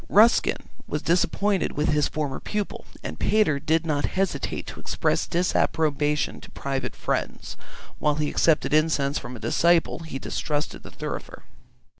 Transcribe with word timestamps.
Ruskin 0.09 0.67
was 0.87 1.03
disappointed 1.03 1.73
with 1.73 1.89
his 1.89 2.07
former 2.07 2.39
pupil, 2.39 2.85
and 3.03 3.19
Pater 3.19 3.59
did 3.59 3.85
not 3.85 4.05
hesitate 4.17 4.65
to 4.65 4.79
express 4.79 5.27
disapprobation 5.27 6.41
to 6.41 6.49
private 6.49 6.95
friends; 6.95 7.55
while 7.99 8.15
he 8.15 8.27
accepted 8.31 8.73
incense 8.73 9.19
from 9.19 9.35
a 9.35 9.39
disciple, 9.39 9.99
he 9.99 10.17
distrusted 10.17 10.81
the 10.81 10.89
thurifer. 10.89 11.43